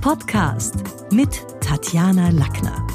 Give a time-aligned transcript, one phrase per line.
[0.00, 0.76] Podcast
[1.12, 2.86] mit Tatjana Lackner.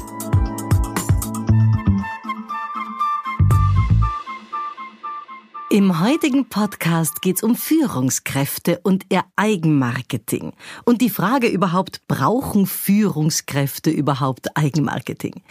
[5.70, 10.52] Im heutigen Podcast geht es um Führungskräfte und ihr Eigenmarketing.
[10.84, 15.42] Und die Frage überhaupt, brauchen Führungskräfte überhaupt Eigenmarketing?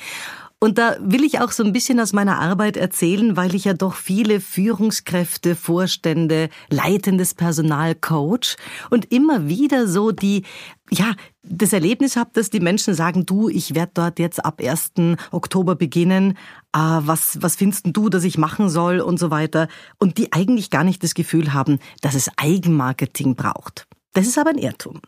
[0.66, 3.76] Und da will ich auch so ein bisschen aus meiner Arbeit erzählen, weil ich ja
[3.76, 8.56] doch viele Führungskräfte, Vorstände, leitendes Personal coach
[8.90, 10.42] und immer wieder so die,
[10.90, 15.18] ja, das Erlebnis habe, dass die Menschen sagen, du, ich werde dort jetzt ab 1.
[15.30, 16.32] Oktober beginnen,
[16.74, 19.68] äh, was, was findest du, dass ich machen soll und so weiter.
[20.00, 23.86] Und die eigentlich gar nicht das Gefühl haben, dass es Eigenmarketing braucht.
[24.16, 25.02] Das ist aber ein Irrtum.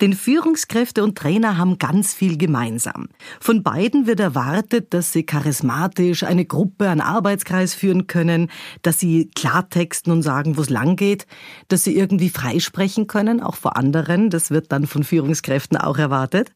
[0.00, 3.08] Denn Führungskräfte und Trainer haben ganz viel gemeinsam.
[3.40, 9.28] Von beiden wird erwartet, dass sie charismatisch eine Gruppe, einen Arbeitskreis führen können, dass sie
[9.34, 11.26] Klartexten und sagen, wo es lang geht,
[11.66, 14.30] dass sie irgendwie freisprechen können, auch vor anderen.
[14.30, 16.52] Das wird dann von Führungskräften auch erwartet.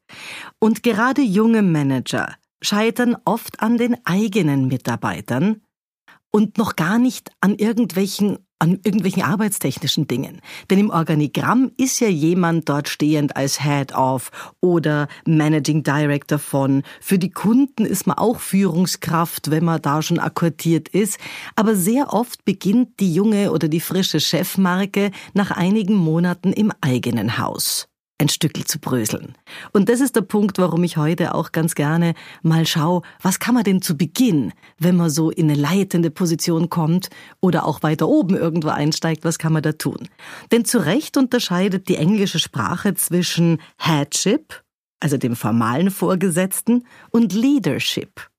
[0.61, 5.61] Und gerade junge Manager scheitern oft an den eigenen Mitarbeitern
[6.31, 10.41] und noch gar nicht an irgendwelchen an irgendwelchen arbeitstechnischen Dingen.
[10.71, 16.83] Denn im Organigramm ist ja jemand dort stehend als Head of oder Managing Director von.
[17.01, 21.19] Für die Kunden ist man auch Führungskraft, wenn man da schon akkordiert ist.
[21.55, 27.39] Aber sehr oft beginnt die junge oder die frische Chefmarke nach einigen Monaten im eigenen
[27.39, 27.89] Haus
[28.19, 29.35] ein Stückel zu bröseln.
[29.73, 33.55] Und das ist der Punkt, warum ich heute auch ganz gerne mal schaue, was kann
[33.55, 38.09] man denn zu Beginn, wenn man so in eine leitende Position kommt oder auch weiter
[38.09, 40.09] oben irgendwo einsteigt, was kann man da tun?
[40.51, 44.63] Denn zu Recht unterscheidet die englische Sprache zwischen Headship,
[45.01, 48.31] also dem formalen Vorgesetzten, und Leadership,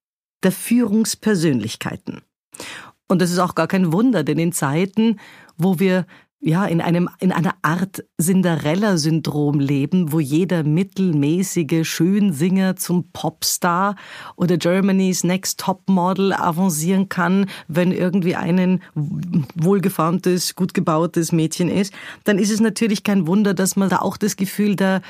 [0.43, 2.21] der Führungspersönlichkeiten.
[3.07, 5.19] Und das ist auch gar kein Wunder, denn in Zeiten,
[5.55, 6.05] wo wir
[6.39, 13.95] ja, in einem, in einer Art Cinderella-Syndrom leben, wo jeder mittelmäßige Schönsinger zum Popstar
[14.35, 22.37] oder Germany's Next Topmodel avancieren kann, wenn irgendwie ein wohlgeformtes, gut gebautes Mädchen ist, dann
[22.37, 25.01] ist es natürlich kein Wunder, dass man da auch das Gefühl der,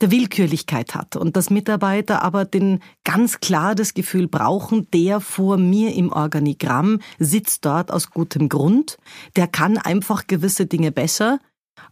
[0.00, 5.56] der Willkürlichkeit hat und dass Mitarbeiter aber den ganz klar das Gefühl brauchen, der vor
[5.56, 8.98] mir im Organigramm sitzt dort aus gutem Grund,
[9.36, 11.38] der kann einfach gewisse Dinge besser,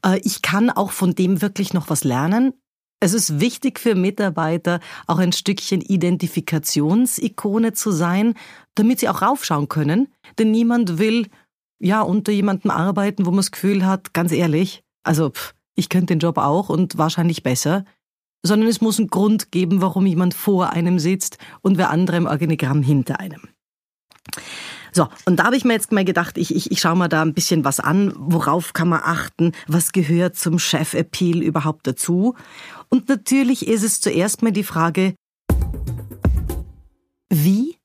[0.04, 2.52] äh, ich kann auch von dem wirklich noch was lernen.
[3.02, 8.34] Es ist wichtig für Mitarbeiter, auch ein Stückchen Identifikationsikone zu sein,
[8.74, 10.08] damit sie auch raufschauen können,
[10.38, 11.28] denn niemand will
[11.80, 16.14] ja unter jemandem arbeiten, wo man das Gefühl hat, ganz ehrlich, also pff, ich könnte
[16.14, 17.84] den Job auch und wahrscheinlich besser
[18.42, 22.26] sondern es muss einen Grund geben, warum jemand vor einem sitzt und wer andere im
[22.26, 23.42] Organigramm hinter einem.
[24.92, 27.22] So, und da habe ich mir jetzt mal gedacht, ich, ich, ich schaue mal da
[27.22, 32.34] ein bisschen was an, worauf kann man achten, was gehört zum Chef-Appeal überhaupt dazu.
[32.88, 35.14] Und natürlich ist es zuerst mal die Frage,
[37.28, 37.76] wie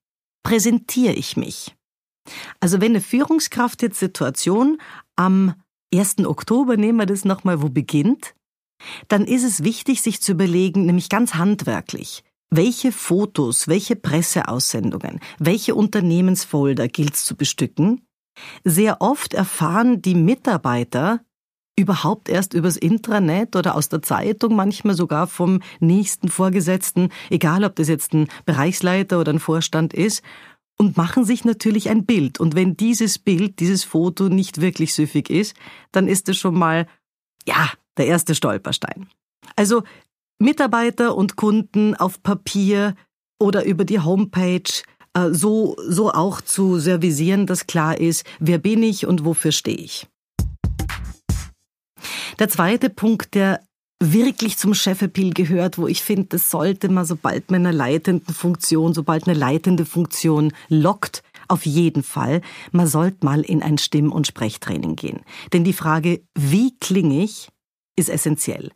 [0.41, 1.75] präsentiere ich mich?
[2.59, 4.79] Also wenn eine Führungskraft jetzt Situation
[5.15, 5.53] am
[5.99, 6.25] 1.
[6.25, 8.35] Oktober, nehmen wir das nochmal, wo beginnt,
[9.07, 15.75] dann ist es wichtig, sich zu überlegen, nämlich ganz handwerklich, welche Fotos, welche Presseaussendungen, welche
[15.75, 18.05] Unternehmensfolder gilt es zu bestücken?
[18.63, 21.21] Sehr oft erfahren die Mitarbeiter
[21.77, 27.75] überhaupt erst übers Intranet oder aus der Zeitung, manchmal sogar vom nächsten Vorgesetzten, egal ob
[27.75, 30.23] das jetzt ein Bereichsleiter oder ein Vorstand ist,
[30.77, 32.39] und machen sich natürlich ein Bild.
[32.39, 35.55] Und wenn dieses Bild, dieses Foto nicht wirklich süffig ist,
[35.91, 36.87] dann ist es schon mal,
[37.47, 39.07] ja, der erste Stolperstein.
[39.55, 39.83] Also
[40.39, 42.95] Mitarbeiter und Kunden auf Papier
[43.39, 44.63] oder über die Homepage
[45.13, 49.77] äh, so, so auch zu servisieren, dass klar ist, wer bin ich und wofür stehe
[49.77, 50.07] ich.
[52.39, 53.61] Der zweite Punkt, der
[54.01, 58.93] wirklich zum Chefappeal gehört, wo ich finde, das sollte man, sobald man eine leitende Funktion,
[58.93, 62.41] sobald eine leitende Funktion lockt, auf jeden Fall,
[62.71, 65.21] man sollte mal in ein Stimm- und Sprechtraining gehen.
[65.53, 67.49] Denn die Frage, wie klinge ich,
[67.95, 68.71] ist essentiell.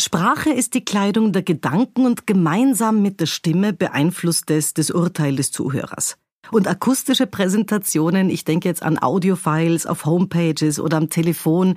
[0.00, 5.36] Sprache ist die Kleidung der Gedanken und gemeinsam mit der Stimme beeinflusst es das Urteil
[5.36, 6.16] des Zuhörers.
[6.50, 11.76] Und akustische Präsentationen, ich denke jetzt an Audiofiles auf Homepages oder am Telefon.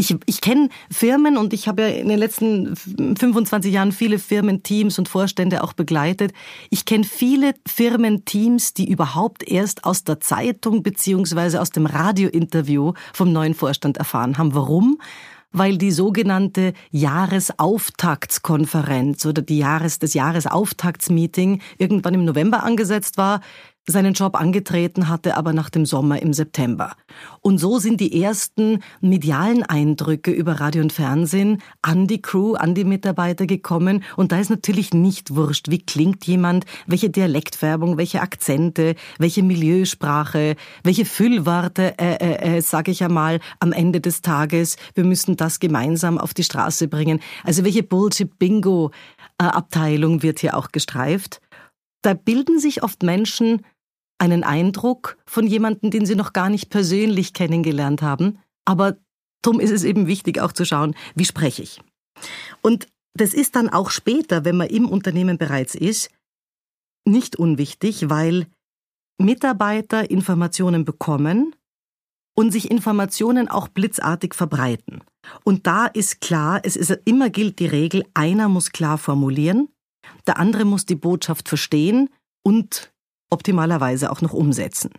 [0.00, 4.98] Ich, ich kenne Firmen und ich habe ja in den letzten 25 Jahren viele Firmenteams
[4.98, 6.32] und Vorstände auch begleitet.
[6.70, 13.30] Ich kenne viele Firmenteams, die überhaupt erst aus der Zeitung beziehungsweise aus dem Radiointerview vom
[13.30, 14.54] neuen Vorstand erfahren haben.
[14.54, 14.98] Warum?
[15.52, 23.40] weil die sogenannte Jahresauftaktskonferenz oder die Jahres, das Jahresauftaktsmeeting irgendwann im November angesetzt war.
[23.86, 26.94] Seinen Job angetreten hatte, aber nach dem Sommer im September.
[27.40, 32.74] Und so sind die ersten medialen Eindrücke über Radio und Fernsehen an die Crew, an
[32.74, 34.04] die Mitarbeiter gekommen.
[34.16, 40.54] Und da ist natürlich nicht wurscht, wie klingt jemand, welche Dialektfärbung, welche Akzente, welche Milieusprache,
[40.84, 44.76] welche Füllworte, äh, äh, äh, sage ich einmal, am Ende des Tages.
[44.94, 47.20] Wir müssen das gemeinsam auf die Straße bringen.
[47.44, 51.40] Also welche Bullshit-Bingo-Abteilung wird hier auch gestreift.
[52.02, 53.64] Da bilden sich oft Menschen
[54.18, 58.38] einen Eindruck von jemandem, den sie noch gar nicht persönlich kennengelernt haben.
[58.64, 58.96] Aber
[59.42, 61.80] darum ist es eben wichtig auch zu schauen, wie spreche ich.
[62.60, 66.10] Und das ist dann auch später, wenn man im Unternehmen bereits ist,
[67.06, 68.46] nicht unwichtig, weil
[69.18, 71.54] Mitarbeiter Informationen bekommen
[72.34, 75.02] und sich Informationen auch blitzartig verbreiten.
[75.44, 79.68] Und da ist klar, es ist immer gilt die Regel, einer muss klar formulieren,
[80.26, 82.10] der andere muss die Botschaft verstehen
[82.42, 82.92] und
[83.30, 84.90] optimalerweise auch noch umsetzen.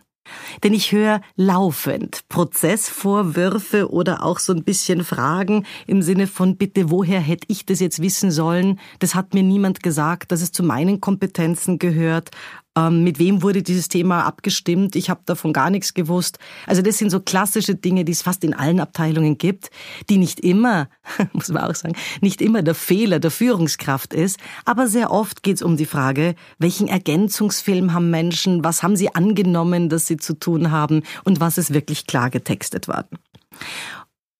[0.62, 6.90] Denn ich höre laufend Prozessvorwürfe oder auch so ein bisschen Fragen im Sinne von, bitte,
[6.90, 8.78] woher hätte ich das jetzt wissen sollen?
[9.00, 12.30] Das hat mir niemand gesagt, dass es zu meinen Kompetenzen gehört.
[12.74, 14.96] Ähm, mit wem wurde dieses Thema abgestimmt?
[14.96, 16.38] Ich habe davon gar nichts gewusst.
[16.66, 19.70] Also das sind so klassische Dinge, die es fast in allen Abteilungen gibt,
[20.08, 20.88] die nicht immer,
[21.32, 25.56] muss man auch sagen, nicht immer der Fehler der Führungskraft ist, aber sehr oft geht
[25.56, 30.32] es um die Frage, welchen Ergänzungsfilm haben Menschen, was haben sie angenommen, dass sie zu
[30.34, 33.18] tun haben und was ist wirklich klar getextet worden.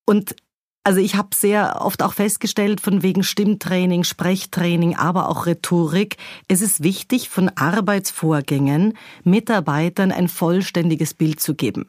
[0.06, 0.34] Und
[0.84, 6.16] also ich habe sehr oft auch festgestellt, von wegen Stimmtraining, Sprechtraining, aber auch Rhetorik,
[6.48, 8.94] es ist wichtig, von Arbeitsvorgängen
[9.24, 11.88] Mitarbeitern ein vollständiges Bild zu geben.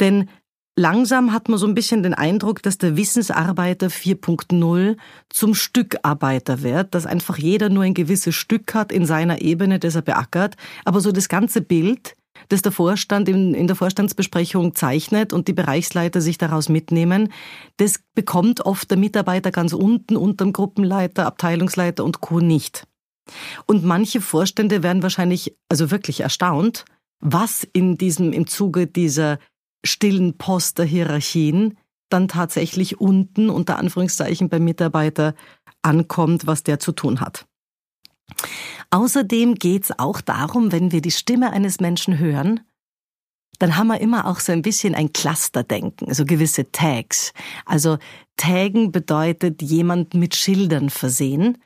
[0.00, 0.28] Denn
[0.76, 4.96] langsam hat man so ein bisschen den Eindruck, dass der Wissensarbeiter 4.0
[5.30, 9.94] zum Stückarbeiter wird, dass einfach jeder nur ein gewisses Stück hat in seiner Ebene, das
[9.94, 12.14] er beackert, aber so das ganze Bild
[12.48, 17.32] das der Vorstand in, in der Vorstandsbesprechung zeichnet und die Bereichsleiter sich daraus mitnehmen,
[17.76, 22.40] das bekommt oft der Mitarbeiter ganz unten unterm Gruppenleiter, Abteilungsleiter und Co.
[22.40, 22.86] nicht.
[23.66, 26.84] Und manche Vorstände werden wahrscheinlich also wirklich erstaunt,
[27.20, 29.38] was in diesem, im Zuge dieser
[29.84, 31.78] stillen Post der Hierarchien
[32.08, 35.34] dann tatsächlich unten unter Anführungszeichen beim Mitarbeiter
[35.82, 37.46] ankommt, was der zu tun hat.
[38.90, 42.60] Außerdem geht es auch darum, wenn wir die Stimme eines Menschen hören,
[43.58, 47.32] dann haben wir immer auch so ein bisschen ein Clusterdenken, also gewisse Tags.
[47.64, 47.98] Also
[48.36, 51.58] Taggen bedeutet jemand mit Schildern versehen.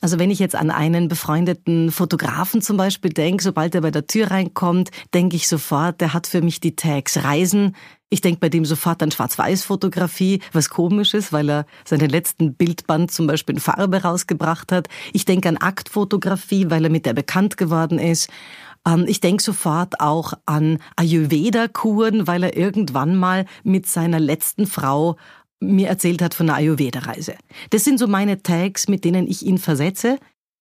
[0.00, 4.06] Also wenn ich jetzt an einen befreundeten Fotografen zum Beispiel denke, sobald er bei der
[4.06, 7.74] Tür reinkommt, denke ich sofort, der hat für mich die Tags Reisen.
[8.10, 13.10] Ich denke bei dem sofort an Schwarz-Weiß-Fotografie, was komisch ist, weil er seinen letzten Bildband
[13.10, 14.88] zum Beispiel in Farbe rausgebracht hat.
[15.12, 18.30] Ich denke an Aktfotografie, weil er mit der bekannt geworden ist.
[18.86, 25.16] Ähm, ich denke sofort auch an Ayurveda-Kuren, weil er irgendwann mal mit seiner letzten Frau
[25.60, 27.34] mir erzählt hat von einer Ayurveda-Reise.
[27.70, 30.18] Das sind so meine Tags, mit denen ich ihn versetze.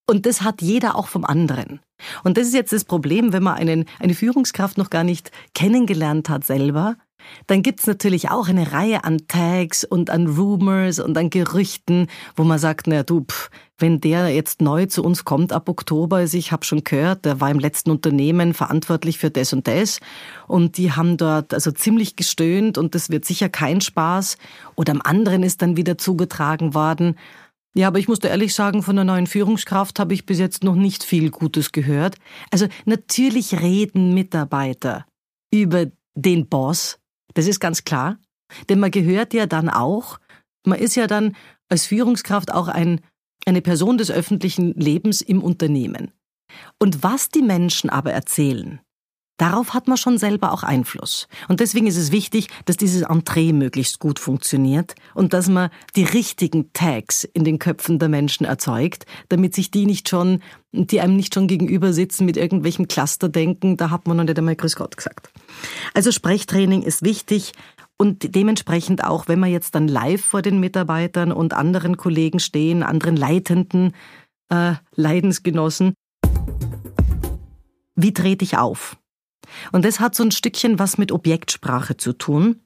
[0.10, 1.82] Und das hat jeder auch vom anderen.
[2.24, 6.30] Und das ist jetzt das Problem, wenn man einen, eine Führungskraft noch gar nicht kennengelernt
[6.30, 6.96] hat selber,
[7.48, 12.44] dann gibt's natürlich auch eine Reihe an Tags und an Rumors und an Gerüchten, wo
[12.44, 13.50] man sagt, na du, pff,
[13.80, 17.40] wenn der jetzt neu zu uns kommt ab Oktober, also ich habe schon gehört, der
[17.42, 20.00] war im letzten Unternehmen verantwortlich für das und das
[20.48, 24.38] und die haben dort also ziemlich gestöhnt und das wird sicher kein Spaß.
[24.76, 27.16] Oder am anderen ist dann wieder zugetragen worden,
[27.78, 30.74] ja, aber ich musste ehrlich sagen, von der neuen Führungskraft habe ich bis jetzt noch
[30.74, 32.16] nicht viel Gutes gehört.
[32.50, 35.06] Also natürlich reden Mitarbeiter
[35.54, 36.98] über den Boss,
[37.38, 38.18] das ist ganz klar.
[38.68, 40.20] Denn man gehört ja dann auch,
[40.66, 41.36] man ist ja dann
[41.70, 43.02] als Führungskraft auch ein,
[43.46, 46.12] eine Person des öffentlichen Lebens im Unternehmen.
[46.80, 48.80] Und was die Menschen aber erzählen,
[49.38, 51.28] Darauf hat man schon selber auch Einfluss.
[51.48, 56.04] Und deswegen ist es wichtig, dass dieses Entree möglichst gut funktioniert und dass man die
[56.04, 60.42] richtigen Tags in den Köpfen der Menschen erzeugt, damit sich die nicht schon,
[60.72, 64.56] die einem nicht schon gegenüber sitzen mit irgendwelchen Clusterdenken, da hat man noch nicht einmal
[64.56, 65.30] Grüß Gott gesagt.
[65.94, 67.54] Also Sprechtraining ist wichtig.
[68.00, 72.84] Und dementsprechend auch, wenn wir jetzt dann live vor den Mitarbeitern und anderen Kollegen stehen,
[72.84, 73.94] anderen Leitenden,
[74.50, 75.94] äh, Leidensgenossen,
[77.96, 78.98] wie trete ich auf?
[79.72, 82.62] Und das hat so ein Stückchen was mit Objektsprache zu tun.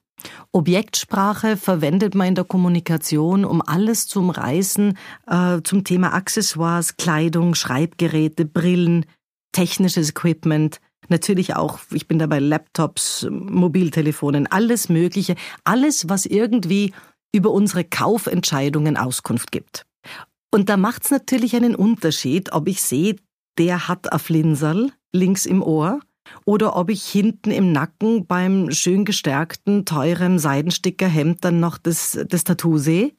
[0.52, 4.98] Objektsprache verwendet man in der Kommunikation, um alles zu umreißen
[5.28, 9.06] äh, zum Thema Accessoires, Kleidung, Schreibgeräte, Brillen,
[9.52, 10.80] technisches Equipment,
[11.12, 16.94] natürlich auch, ich bin dabei Laptops, Mobiltelefonen, alles Mögliche, alles, was irgendwie
[17.34, 19.86] über unsere Kaufentscheidungen Auskunft gibt.
[20.54, 23.16] Und da macht es natürlich einen Unterschied, ob ich sehe,
[23.58, 26.00] der hat ein Flinserl links im Ohr
[26.46, 32.44] oder ob ich hinten im Nacken beim schön gestärkten, teuren Seidenstickerhemd dann noch das, das
[32.44, 33.12] Tattoo sehe.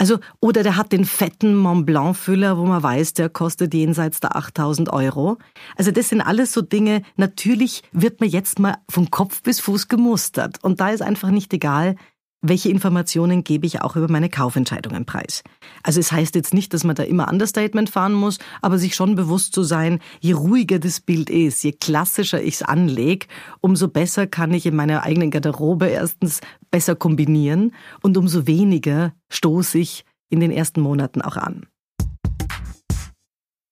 [0.00, 4.20] Also, oder der hat den fetten Mont Blanc Füller, wo man weiß, der kostet jenseits
[4.20, 5.38] der 8000 Euro.
[5.76, 7.02] Also, das sind alles so Dinge.
[7.16, 10.62] Natürlich wird man jetzt mal von Kopf bis Fuß gemustert.
[10.62, 11.96] Und da ist einfach nicht egal,
[12.40, 15.42] welche Informationen gebe ich auch über meine Kaufentscheidungen preis?
[15.82, 19.16] Also es heißt jetzt nicht, dass man da immer Understatement fahren muss, aber sich schon
[19.16, 23.26] bewusst zu sein, je ruhiger das Bild ist, je klassischer ich es anlege,
[23.60, 26.40] umso besser kann ich in meiner eigenen Garderobe erstens
[26.70, 31.66] besser kombinieren und umso weniger stoße ich in den ersten Monaten auch an.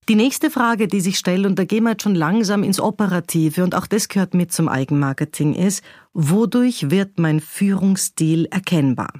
[0.09, 3.65] Die nächste Frage, die sich stellt, und da gehen wir jetzt schon langsam ins Operative,
[3.65, 5.83] und auch das gehört mit zum Eigenmarketing, ist,
[6.13, 9.13] wodurch wird mein Führungsstil erkennbar?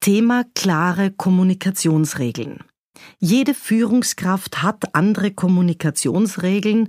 [0.00, 2.64] Thema klare Kommunikationsregeln.
[3.20, 6.88] Jede Führungskraft hat andere Kommunikationsregeln,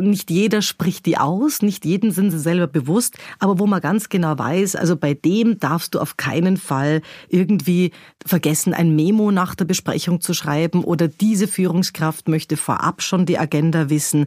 [0.00, 4.08] nicht jeder spricht die aus, nicht jedem sind sie selber bewusst, aber wo man ganz
[4.08, 7.92] genau weiß, also bei dem darfst du auf keinen Fall irgendwie
[8.24, 13.38] vergessen, ein Memo nach der Besprechung zu schreiben oder diese Führungskraft möchte vorab schon die
[13.38, 14.26] Agenda wissen.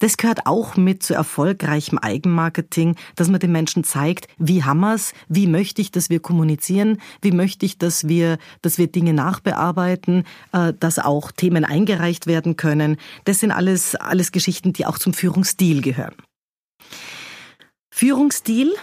[0.00, 5.46] Das gehört auch mit zu erfolgreichem Eigenmarketing, dass man den Menschen zeigt, wie wir's, wie
[5.46, 10.72] möchte ich, dass wir kommunizieren, wie möchte ich, dass wir, dass wir Dinge nachbearbeiten, äh,
[10.78, 12.96] dass auch Themen eingereicht werden können.
[13.24, 16.14] Das sind alles, alles Geschichten, die auch zum Führungsstil gehören.
[17.92, 18.74] Führungsstil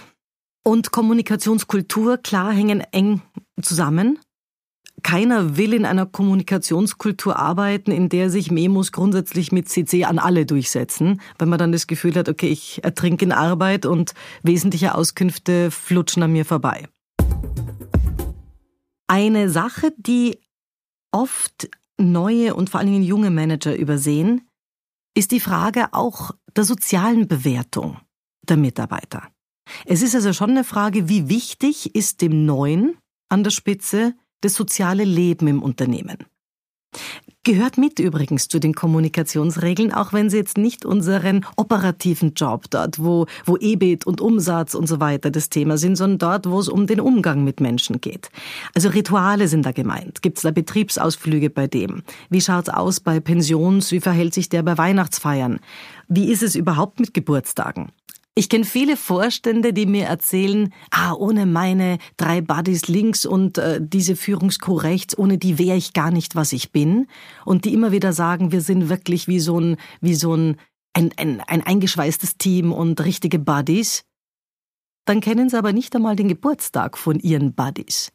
[0.63, 3.22] und Kommunikationskultur, klar, hängen eng
[3.62, 4.20] zusammen.
[5.03, 10.46] Keiner will in einer Kommunikationskultur arbeiten, in der sich Memos grundsätzlich mit CC an alle
[10.46, 14.13] durchsetzen, weil man dann das Gefühl hat, okay, ich ertrinke in Arbeit und
[14.44, 16.88] wesentliche Auskünfte flutschen an mir vorbei.
[19.08, 20.39] Eine Sache, die
[21.12, 24.48] oft neue und vor allen Dingen junge Manager übersehen,
[25.15, 28.00] ist die Frage auch der sozialen Bewertung
[28.48, 29.27] der Mitarbeiter.
[29.86, 32.98] Es ist also schon eine Frage, wie wichtig ist dem Neuen
[33.30, 36.25] an der Spitze das soziale Leben im Unternehmen.
[37.44, 43.00] Gehört mit übrigens zu den Kommunikationsregeln, auch wenn sie jetzt nicht unseren operativen Job dort,
[43.00, 46.70] wo, wo EBIT und Umsatz und so weiter das Thema sind, sondern dort, wo es
[46.70, 48.30] um den Umgang mit Menschen geht.
[48.76, 50.22] Also Rituale sind da gemeint.
[50.22, 52.04] Gibt es da Betriebsausflüge bei dem?
[52.30, 53.92] Wie schaut's aus bei Pensions?
[53.92, 55.62] Wie verhält sich der bei Weihnachtsfeiern?
[56.08, 57.92] Wie ist es überhaupt mit Geburtstagen?
[58.34, 63.82] Ich kenne viele Vorstände, die mir erzählen, ah, ohne meine drei Buddies links und äh,
[63.82, 67.08] diese Führungscrew rechts, ohne die wäre ich gar nicht, was ich bin.
[67.44, 70.56] Und die immer wieder sagen, wir sind wirklich wie so ein, wie so ein,
[70.94, 74.06] ein, ein, ein eingeschweißtes Team und richtige Buddies.
[75.04, 78.14] Dann kennen sie aber nicht einmal den Geburtstag von ihren Buddies.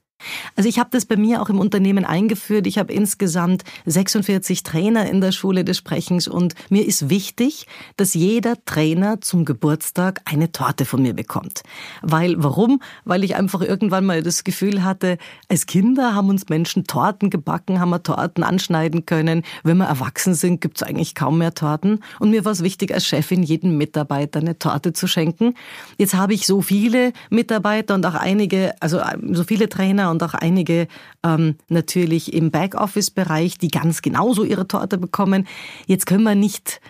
[0.55, 2.67] Also ich habe das bei mir auch im Unternehmen eingeführt.
[2.67, 8.15] Ich habe insgesamt 46 Trainer in der Schule des Sprechens und mir ist wichtig, dass
[8.15, 11.63] jeder Trainer zum Geburtstag eine Torte von mir bekommt.
[12.03, 12.81] Weil, warum?
[13.05, 15.19] Weil ich einfach irgendwann mal das Gefühl hatte,
[15.49, 19.43] als Kinder haben uns Menschen Torten gebacken, haben wir Torten anschneiden können.
[19.63, 22.03] Wenn wir erwachsen sind, gibt's eigentlich kaum mehr Torten.
[22.19, 25.55] Und mir war es wichtig, als Chefin jedem Mitarbeiter eine Torte zu schenken.
[25.99, 29.01] Jetzt habe ich so viele Mitarbeiter und auch einige, also
[29.33, 30.89] so viele Trainer und auch einige
[31.25, 35.47] ähm, natürlich im Backoffice-Bereich, die ganz genauso ihre Torte bekommen.
[35.87, 36.81] Jetzt können wir nicht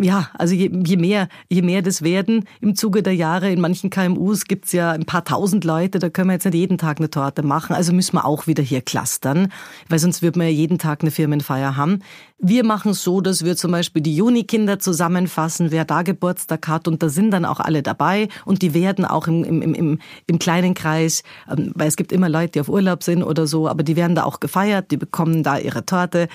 [0.00, 3.88] ja, also je, je, mehr, je mehr das werden im Zuge der Jahre, in manchen
[3.88, 7.10] KMUs gibt's ja ein paar tausend Leute, da können wir jetzt nicht jeden Tag eine
[7.10, 9.52] Torte machen, also müssen wir auch wieder hier clustern,
[9.88, 12.00] weil sonst wird man ja jeden Tag eine Firmenfeier haben.
[12.38, 16.88] Wir machen es so, dass wir zum Beispiel die Junikinder zusammenfassen, wer da Geburtstag hat
[16.88, 20.38] und da sind dann auch alle dabei und die werden auch im, im, im, im
[20.40, 23.84] kleinen Kreis, ähm, weil es gibt immer Leute, die auf Urlaub sind oder so, aber
[23.84, 26.28] die werden da auch gefeiert, die bekommen da ihre Torte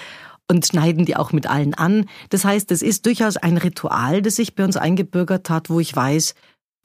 [0.49, 2.05] und schneiden die auch mit allen an.
[2.29, 5.95] Das heißt, es ist durchaus ein Ritual, das sich bei uns eingebürgert hat, wo ich
[5.95, 6.33] weiß,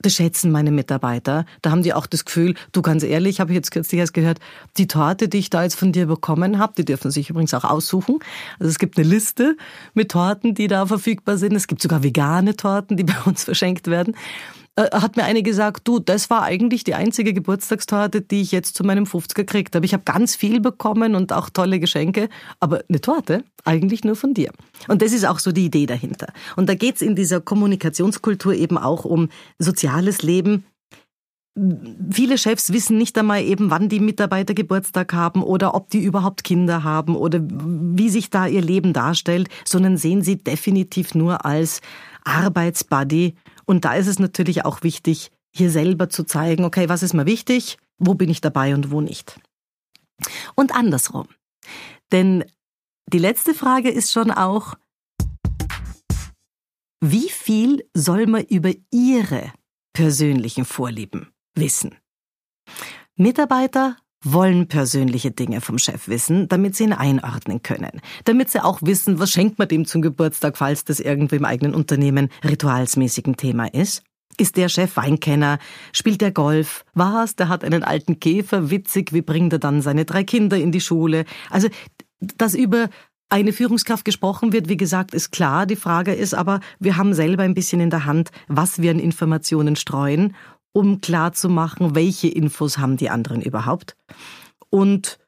[0.04, 1.46] das schätzen meine Mitarbeiter.
[1.62, 4.38] Da haben die auch das Gefühl, du ganz ehrlich, habe ich jetzt kürzlich erst gehört,
[4.76, 7.64] die Torte, die ich da jetzt von dir bekommen habe, die dürfen sich übrigens auch
[7.64, 8.18] aussuchen.
[8.58, 9.56] Also es gibt eine Liste
[9.94, 11.54] mit Torten, die da verfügbar sind.
[11.54, 14.14] Es gibt sogar vegane Torten, die bei uns verschenkt werden.
[14.76, 18.74] Äh, hat mir eine gesagt, du, das war eigentlich die einzige Geburtstagstorte, die ich jetzt
[18.76, 19.86] zu meinem 50er gekriegt habe.
[19.86, 22.28] Ich habe ganz viel bekommen und auch tolle Geschenke,
[22.60, 24.50] aber eine Torte eigentlich nur von dir.
[24.88, 26.32] Und das ist auch so die Idee dahinter.
[26.56, 29.28] Und da geht's in dieser Kommunikationskultur eben auch um
[29.58, 30.64] soziales Leben,
[32.10, 36.42] Viele Chefs wissen nicht einmal eben, wann die Mitarbeiter Geburtstag haben oder ob die überhaupt
[36.42, 41.80] Kinder haben oder wie sich da ihr Leben darstellt, sondern sehen sie definitiv nur als
[42.24, 47.14] Arbeitsbuddy und da ist es natürlich auch wichtig, hier selber zu zeigen, okay, was ist
[47.14, 49.40] mir wichtig, wo bin ich dabei und wo nicht.
[50.54, 51.28] Und andersrum.
[52.12, 52.44] Denn
[53.12, 54.74] die letzte Frage ist schon auch,
[57.00, 59.52] wie viel soll man über Ihre
[59.92, 61.94] persönlichen Vorlieben wissen?
[63.16, 68.00] Mitarbeiter wollen persönliche Dinge vom Chef wissen, damit sie ihn einordnen können.
[68.24, 71.74] Damit sie auch wissen, was schenkt man dem zum Geburtstag, falls das irgendwie im eigenen
[71.74, 74.02] Unternehmen ritualsmäßig ein Thema ist.
[74.36, 75.58] Ist der Chef Weinkenner?
[75.92, 76.84] Spielt der Golf?
[76.94, 77.36] Was?
[77.36, 78.70] Der hat einen alten Käfer?
[78.70, 81.24] Witzig, wie bringt er dann seine drei Kinder in die Schule?
[81.50, 81.68] Also,
[82.18, 82.88] dass über
[83.28, 85.66] eine Führungskraft gesprochen wird, wie gesagt, ist klar.
[85.66, 88.98] Die Frage ist aber, wir haben selber ein bisschen in der Hand, was wir an
[88.98, 90.34] Informationen streuen,
[90.74, 93.96] um klar zu machen, welche Infos haben die anderen überhaupt.
[94.70, 95.18] Und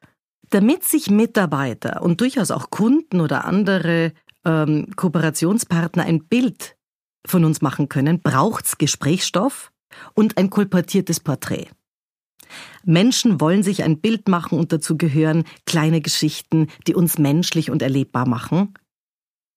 [0.49, 4.13] damit sich Mitarbeiter und durchaus auch Kunden oder andere
[4.45, 6.75] ähm, Kooperationspartner ein Bild
[7.25, 9.71] von uns machen können, braucht's Gesprächsstoff
[10.13, 11.67] und ein kolportiertes Porträt.
[12.83, 17.81] Menschen wollen sich ein Bild machen und dazu gehören kleine Geschichten, die uns menschlich und
[17.81, 18.73] erlebbar machen.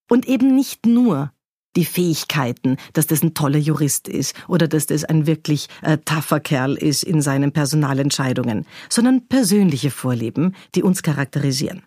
[0.09, 1.33] Und eben nicht nur
[1.77, 6.41] die Fähigkeiten, dass das ein toller Jurist ist oder dass das ein wirklich äh, tougher
[6.41, 11.85] Kerl ist in seinen Personalentscheidungen, sondern persönliche Vorlieben, die uns charakterisieren.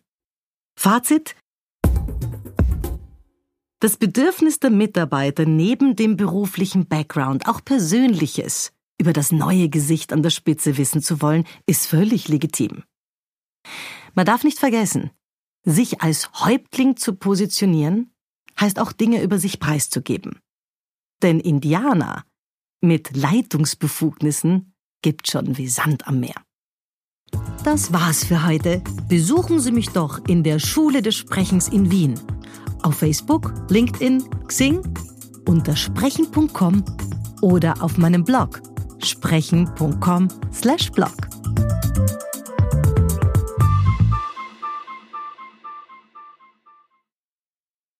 [0.75, 1.35] Fazit,
[3.79, 10.23] das Bedürfnis der Mitarbeiter neben dem beruflichen Background, auch Persönliches, über das neue Gesicht an
[10.23, 12.83] der Spitze wissen zu wollen, ist völlig legitim.
[14.13, 15.11] Man darf nicht vergessen,
[15.65, 18.12] sich als Häuptling zu positionieren,
[18.63, 20.39] heißt auch Dinge über sich preiszugeben.
[21.21, 22.23] Denn Indianer
[22.81, 26.35] mit Leitungsbefugnissen gibt schon wie Sand am Meer.
[27.63, 28.81] Das war's für heute.
[29.07, 32.19] Besuchen Sie mich doch in der Schule des Sprechens in Wien
[32.83, 34.81] auf Facebook, LinkedIn, Xing,
[35.47, 36.83] unter sprechen.com
[37.41, 38.61] oder auf meinem Blog
[39.03, 41.13] sprechen.com/blog.